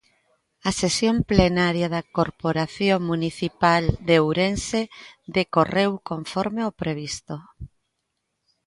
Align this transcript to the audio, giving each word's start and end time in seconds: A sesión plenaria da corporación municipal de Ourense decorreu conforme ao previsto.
A 0.69 0.71
sesión 0.81 1.15
plenaria 1.31 1.87
da 1.95 2.01
corporación 2.17 2.99
municipal 3.11 3.83
de 4.07 4.15
Ourense 4.25 4.81
decorreu 5.37 5.91
conforme 6.09 6.59
ao 6.63 6.71
previsto. 6.81 7.35